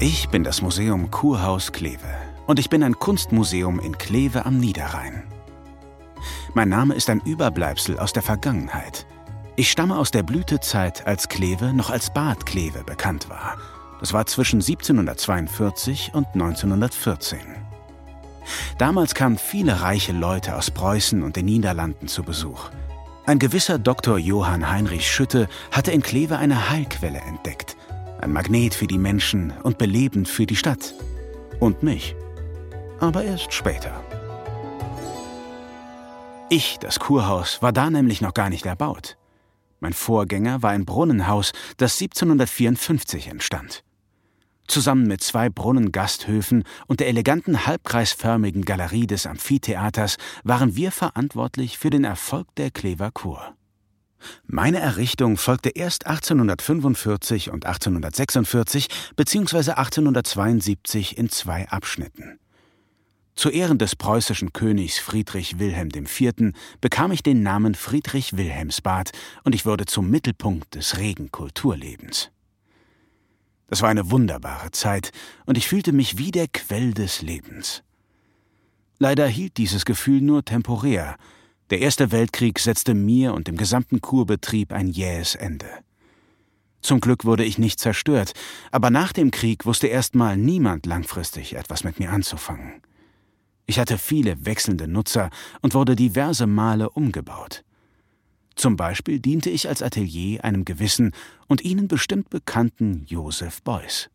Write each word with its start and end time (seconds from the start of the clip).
Ich 0.00 0.28
bin 0.28 0.44
das 0.44 0.62
Museum 0.62 1.10
Kurhaus 1.10 1.72
Kleve 1.72 2.06
und 2.46 2.60
ich 2.60 2.70
bin 2.70 2.84
ein 2.84 3.00
Kunstmuseum 3.00 3.80
in 3.80 3.98
Kleve 3.98 4.46
am 4.46 4.58
Niederrhein. 4.58 5.24
Mein 6.54 6.68
Name 6.68 6.94
ist 6.94 7.10
ein 7.10 7.20
Überbleibsel 7.24 7.98
aus 7.98 8.12
der 8.12 8.22
Vergangenheit. 8.22 9.06
Ich 9.56 9.72
stamme 9.72 9.98
aus 9.98 10.12
der 10.12 10.22
Blütezeit, 10.22 11.04
als 11.04 11.28
Kleve 11.28 11.72
noch 11.72 11.90
als 11.90 12.12
Bad 12.12 12.46
Kleve 12.46 12.84
bekannt 12.84 13.28
war. 13.28 13.56
Das 13.98 14.12
war 14.12 14.24
zwischen 14.26 14.60
1742 14.60 16.12
und 16.14 16.28
1914. 16.28 17.40
Damals 18.78 19.16
kamen 19.16 19.36
viele 19.36 19.80
reiche 19.80 20.12
Leute 20.12 20.54
aus 20.54 20.70
Preußen 20.70 21.24
und 21.24 21.34
den 21.34 21.46
Niederlanden 21.46 22.06
zu 22.06 22.22
Besuch. 22.22 22.70
Ein 23.26 23.40
gewisser 23.40 23.80
Dr. 23.80 24.16
Johann 24.16 24.70
Heinrich 24.70 25.10
Schütte 25.10 25.48
hatte 25.72 25.90
in 25.90 26.02
Kleve 26.02 26.38
eine 26.38 26.70
Heilquelle 26.70 27.18
entdeckt. 27.18 27.77
Ein 28.20 28.32
Magnet 28.32 28.74
für 28.74 28.88
die 28.88 28.98
Menschen 28.98 29.52
und 29.62 29.78
belebend 29.78 30.28
für 30.28 30.44
die 30.44 30.56
Stadt. 30.56 30.94
Und 31.60 31.82
mich. 31.82 32.16
Aber 33.00 33.22
erst 33.22 33.52
später. 33.52 34.02
Ich, 36.50 36.78
das 36.78 36.98
Kurhaus, 36.98 37.62
war 37.62 37.72
da 37.72 37.90
nämlich 37.90 38.20
noch 38.20 38.34
gar 38.34 38.50
nicht 38.50 38.66
erbaut. 38.66 39.16
Mein 39.80 39.92
Vorgänger 39.92 40.62
war 40.62 40.70
ein 40.70 40.84
Brunnenhaus, 40.84 41.52
das 41.76 42.00
1754 42.00 43.28
entstand. 43.28 43.84
Zusammen 44.66 45.06
mit 45.06 45.22
zwei 45.22 45.48
Brunnengasthöfen 45.48 46.64
und 46.86 47.00
der 47.00 47.08
eleganten 47.08 47.66
halbkreisförmigen 47.66 48.64
Galerie 48.64 49.06
des 49.06 49.26
Amphitheaters 49.26 50.16
waren 50.42 50.74
wir 50.74 50.90
verantwortlich 50.90 51.78
für 51.78 51.90
den 51.90 52.04
Erfolg 52.04 52.54
der 52.56 52.70
Klever 52.70 53.10
Kur. 53.10 53.57
Meine 54.46 54.80
Errichtung 54.80 55.36
folgte 55.36 55.70
erst 55.70 56.06
1845 56.06 57.50
und 57.50 57.66
1846 57.66 58.88
bzw. 59.16 59.72
1872 59.72 61.16
in 61.16 61.28
zwei 61.28 61.68
Abschnitten. 61.68 62.38
Zu 63.34 63.50
Ehren 63.50 63.78
des 63.78 63.94
preußischen 63.94 64.52
Königs 64.52 64.98
Friedrich 64.98 65.60
Wilhelm 65.60 65.90
IV. 65.94 66.52
bekam 66.80 67.12
ich 67.12 67.22
den 67.22 67.44
Namen 67.44 67.76
Friedrich 67.76 68.36
Wilhelmsbad 68.36 69.12
und 69.44 69.54
ich 69.54 69.64
wurde 69.64 69.84
zum 69.84 70.10
Mittelpunkt 70.10 70.74
des 70.74 70.98
regen 70.98 71.30
Kulturlebens. 71.30 72.30
Das 73.68 73.82
war 73.82 73.90
eine 73.90 74.10
wunderbare 74.10 74.72
Zeit 74.72 75.12
und 75.46 75.56
ich 75.56 75.68
fühlte 75.68 75.92
mich 75.92 76.18
wie 76.18 76.32
der 76.32 76.48
Quell 76.48 76.94
des 76.94 77.22
Lebens. 77.22 77.84
Leider 78.98 79.28
hielt 79.28 79.56
dieses 79.58 79.84
Gefühl 79.84 80.20
nur 80.20 80.44
temporär. 80.44 81.16
Der 81.70 81.80
Erste 81.80 82.12
Weltkrieg 82.12 82.58
setzte 82.58 82.94
mir 82.94 83.34
und 83.34 83.46
dem 83.46 83.56
gesamten 83.56 84.00
Kurbetrieb 84.00 84.72
ein 84.72 84.88
jähes 84.88 85.34
Ende. 85.34 85.68
Zum 86.80 87.00
Glück 87.00 87.26
wurde 87.26 87.44
ich 87.44 87.58
nicht 87.58 87.78
zerstört, 87.78 88.32
aber 88.70 88.88
nach 88.88 89.12
dem 89.12 89.30
Krieg 89.30 89.66
wusste 89.66 89.88
erstmal 89.88 90.36
niemand 90.36 90.86
langfristig 90.86 91.56
etwas 91.56 91.84
mit 91.84 91.98
mir 91.98 92.10
anzufangen. 92.10 92.80
Ich 93.66 93.78
hatte 93.78 93.98
viele 93.98 94.46
wechselnde 94.46 94.88
Nutzer 94.88 95.28
und 95.60 95.74
wurde 95.74 95.94
diverse 95.94 96.46
Male 96.46 96.88
umgebaut. 96.88 97.64
Zum 98.54 98.76
Beispiel 98.76 99.20
diente 99.20 99.50
ich 99.50 99.68
als 99.68 99.82
Atelier 99.82 100.42
einem 100.44 100.64
gewissen 100.64 101.12
und 101.48 101.60
Ihnen 101.60 101.86
bestimmt 101.86 102.30
bekannten 102.30 103.04
Josef 103.06 103.62
Beuys. 103.62 104.08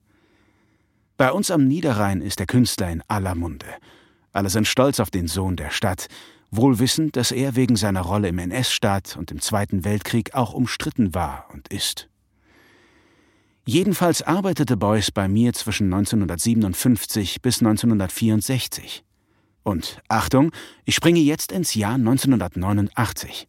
Bei 1.17 1.31
uns 1.31 1.51
am 1.51 1.67
Niederrhein 1.67 2.21
ist 2.21 2.39
der 2.39 2.47
Künstler 2.47 2.89
in 2.89 3.03
aller 3.07 3.35
Munde. 3.35 3.67
Alle 4.31 4.49
sind 4.49 4.67
stolz 4.67 4.99
auf 4.99 5.11
den 5.11 5.27
Sohn 5.27 5.55
der 5.55 5.69
Stadt, 5.69 6.07
wohl 6.55 6.79
wissend, 6.79 7.15
dass 7.15 7.31
er 7.31 7.55
wegen 7.55 7.75
seiner 7.75 8.01
Rolle 8.01 8.29
im 8.29 8.39
NS-Staat 8.39 9.17
und 9.17 9.31
im 9.31 9.41
Zweiten 9.41 9.83
Weltkrieg 9.83 10.33
auch 10.35 10.53
umstritten 10.53 11.13
war 11.13 11.47
und 11.53 11.67
ist. 11.69 12.09
Jedenfalls 13.65 14.21
arbeitete 14.21 14.75
Beuys 14.75 15.11
bei 15.11 15.27
mir 15.27 15.53
zwischen 15.53 15.85
1957 15.93 17.41
bis 17.41 17.61
1964. 17.61 19.03
Und 19.63 20.01
Achtung, 20.09 20.51
ich 20.83 20.95
springe 20.95 21.21
jetzt 21.21 21.53
ins 21.53 21.73
Jahr 21.73 21.93
1989. 21.93 23.47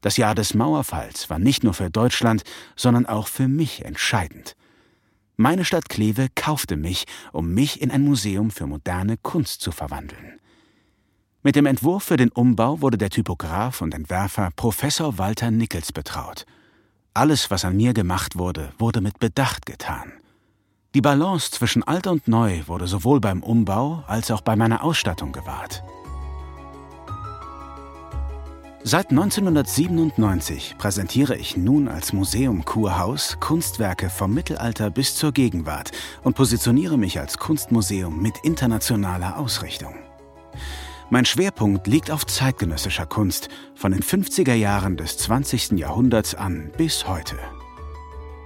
Das 0.00 0.16
Jahr 0.16 0.34
des 0.34 0.54
Mauerfalls 0.54 1.30
war 1.30 1.38
nicht 1.38 1.62
nur 1.62 1.74
für 1.74 1.90
Deutschland, 1.90 2.42
sondern 2.76 3.06
auch 3.06 3.28
für 3.28 3.48
mich 3.48 3.84
entscheidend. 3.84 4.54
Meine 5.36 5.64
Stadt 5.64 5.88
Kleve 5.88 6.28
kaufte 6.34 6.76
mich, 6.76 7.04
um 7.32 7.54
mich 7.54 7.80
in 7.80 7.92
ein 7.92 8.02
Museum 8.02 8.50
für 8.50 8.66
moderne 8.66 9.16
Kunst 9.16 9.60
zu 9.60 9.70
verwandeln. 9.70 10.40
Mit 11.44 11.54
dem 11.54 11.66
Entwurf 11.66 12.02
für 12.02 12.16
den 12.16 12.30
Umbau 12.30 12.80
wurde 12.80 12.98
der 12.98 13.10
Typograf 13.10 13.80
und 13.80 13.94
Entwerfer 13.94 14.50
Professor 14.56 15.18
Walter 15.18 15.52
Nickels 15.52 15.92
betraut. 15.92 16.46
Alles, 17.14 17.48
was 17.48 17.64
an 17.64 17.76
mir 17.76 17.94
gemacht 17.94 18.36
wurde, 18.36 18.72
wurde 18.78 19.00
mit 19.00 19.20
Bedacht 19.20 19.64
getan. 19.64 20.12
Die 20.94 21.00
Balance 21.00 21.52
zwischen 21.52 21.84
alt 21.84 22.08
und 22.08 22.26
neu 22.26 22.62
wurde 22.66 22.88
sowohl 22.88 23.20
beim 23.20 23.44
Umbau 23.44 24.02
als 24.08 24.32
auch 24.32 24.40
bei 24.40 24.56
meiner 24.56 24.82
Ausstattung 24.82 25.30
gewahrt. 25.30 25.84
Seit 28.82 29.10
1997 29.10 30.74
präsentiere 30.76 31.36
ich 31.36 31.56
nun 31.56 31.86
als 31.86 32.12
Museum 32.12 32.64
Kurhaus 32.64 33.36
Kunstwerke 33.38 34.10
vom 34.10 34.34
Mittelalter 34.34 34.90
bis 34.90 35.14
zur 35.14 35.30
Gegenwart 35.30 35.92
und 36.24 36.34
positioniere 36.34 36.98
mich 36.98 37.20
als 37.20 37.38
Kunstmuseum 37.38 38.20
mit 38.20 38.38
internationaler 38.44 39.38
Ausrichtung. 39.38 40.07
Mein 41.10 41.24
Schwerpunkt 41.24 41.86
liegt 41.86 42.10
auf 42.10 42.26
zeitgenössischer 42.26 43.06
Kunst 43.06 43.48
von 43.74 43.92
den 43.92 44.02
50er 44.02 44.52
Jahren 44.52 44.98
des 44.98 45.16
20. 45.16 45.72
Jahrhunderts 45.72 46.34
an 46.34 46.70
bis 46.76 47.08
heute. 47.08 47.36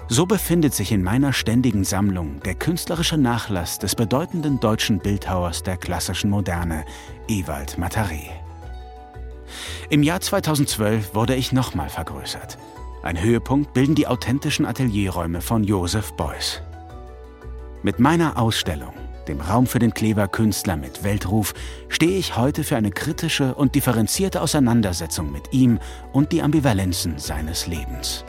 So 0.06 0.26
befindet 0.26 0.72
sich 0.72 0.92
in 0.92 1.02
meiner 1.02 1.32
ständigen 1.32 1.82
Sammlung 1.82 2.38
der 2.44 2.54
künstlerische 2.54 3.16
Nachlass 3.18 3.80
des 3.80 3.96
bedeutenden 3.96 4.60
deutschen 4.60 5.00
Bildhauers 5.00 5.64
der 5.64 5.76
klassischen 5.76 6.30
Moderne, 6.30 6.84
Ewald 7.26 7.78
Mataré. 7.78 8.30
Im 9.90 10.04
Jahr 10.04 10.20
2012 10.20 11.16
wurde 11.16 11.34
ich 11.34 11.50
nochmal 11.50 11.88
vergrößert. 11.88 12.58
Ein 13.02 13.20
Höhepunkt 13.20 13.74
bilden 13.74 13.96
die 13.96 14.06
authentischen 14.06 14.66
Atelierräume 14.66 15.40
von 15.40 15.64
Joseph 15.64 16.12
Beuys. 16.12 16.62
Mit 17.82 17.98
meiner 17.98 18.38
Ausstellung, 18.38 18.94
dem 19.28 19.40
Raum 19.40 19.66
für 19.66 19.78
den 19.78 19.94
Kleber 19.94 20.28
Künstler 20.28 20.76
mit 20.76 21.04
Weltruf, 21.04 21.54
stehe 21.88 22.18
ich 22.18 22.36
heute 22.36 22.64
für 22.64 22.76
eine 22.76 22.90
kritische 22.90 23.54
und 23.54 23.74
differenzierte 23.74 24.40
Auseinandersetzung 24.40 25.30
mit 25.30 25.52
ihm 25.52 25.78
und 26.12 26.32
die 26.32 26.42
Ambivalenzen 26.42 27.18
seines 27.18 27.66
Lebens. 27.66 28.24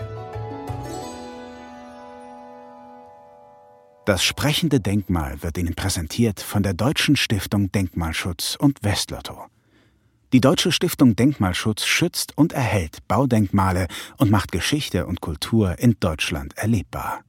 Das 4.05 4.23
sprechende 4.23 4.81
Denkmal 4.81 5.41
wird 5.43 5.57
Ihnen 5.57 5.75
präsentiert 5.75 6.41
von 6.41 6.61
der 6.61 6.73
Deutschen 6.73 7.15
Stiftung 7.15 7.71
Denkmalschutz 7.71 8.57
und 8.59 8.83
Westlotto. 8.83 9.45
Die 10.33 10.41
Deutsche 10.41 10.71
Stiftung 10.71 11.15
Denkmalschutz 11.15 11.85
schützt 11.85 12.37
und 12.37 12.53
erhält 12.53 13.07
Baudenkmale 13.07 13.87
und 14.17 14.31
macht 14.31 14.51
Geschichte 14.51 15.05
und 15.05 15.21
Kultur 15.21 15.79
in 15.79 15.95
Deutschland 15.99 16.57
erlebbar. 16.57 17.23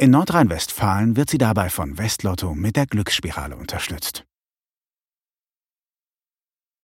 In 0.00 0.12
Nordrhein-Westfalen 0.12 1.14
wird 1.16 1.28
sie 1.28 1.36
dabei 1.36 1.68
von 1.68 1.98
Westlotto 1.98 2.54
mit 2.54 2.74
der 2.74 2.86
Glücksspirale 2.86 3.54
unterstützt. 3.54 4.24